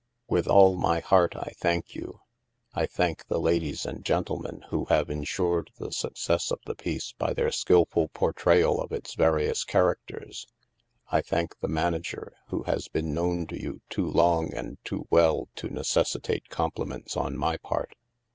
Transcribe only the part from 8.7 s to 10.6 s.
of its various characters.